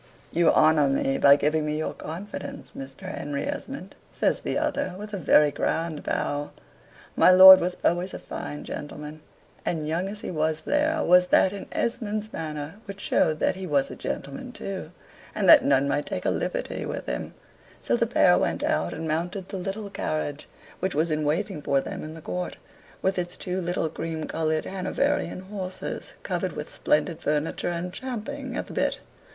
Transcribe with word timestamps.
"You 0.31 0.51
honor 0.51 0.87
me 0.87 1.19
by 1.19 1.35
giving 1.35 1.63
me 1.63 1.77
your 1.77 1.93
confidence, 1.93 2.71
Mr. 2.75 3.01
Henry 3.15 3.45
Esmond," 3.45 3.93
says 4.11 4.41
the 4.41 4.57
other, 4.57 4.95
with 4.97 5.13
a 5.13 5.19
very 5.19 5.51
grand 5.51 6.01
bow. 6.01 6.49
My 7.15 7.29
lord 7.29 7.59
was 7.59 7.77
always 7.85 8.11
a 8.15 8.17
fine 8.17 8.63
gentleman, 8.63 9.21
and 9.63 9.87
young 9.87 10.07
as 10.07 10.21
he 10.21 10.31
was 10.31 10.63
there 10.63 11.03
was 11.03 11.27
that 11.27 11.53
in 11.53 11.67
Esmond's 11.71 12.33
manner 12.33 12.77
which 12.85 12.99
showed 12.99 13.37
that 13.41 13.55
he 13.55 13.67
was 13.67 13.91
a 13.91 13.95
gentleman 13.95 14.51
too, 14.53 14.91
and 15.35 15.47
that 15.47 15.63
none 15.63 15.87
might 15.87 16.07
take 16.07 16.25
a 16.25 16.31
liberty 16.31 16.83
with 16.83 17.05
him 17.05 17.35
so 17.79 17.95
the 17.95 18.07
pair 18.07 18.39
went 18.39 18.63
out, 18.63 18.95
and 18.95 19.07
mounted 19.07 19.49
the 19.49 19.57
little 19.57 19.91
carriage, 19.91 20.47
which 20.79 20.95
was 20.95 21.11
in 21.11 21.23
waiting 21.25 21.61
for 21.61 21.79
them 21.79 22.03
in 22.03 22.15
the 22.15 22.21
court, 22.21 22.57
with 23.03 23.19
its 23.19 23.37
two 23.37 23.61
little 23.61 23.87
cream 23.87 24.23
colored 24.25 24.65
Hanoverian 24.65 25.41
horses 25.41 26.13
covered 26.23 26.53
with 26.53 26.71
splendid 26.73 27.21
furniture 27.21 27.69
and 27.69 27.93
champing 27.93 28.57
at 28.57 28.65
the 28.65 28.73
bit. 28.73 28.99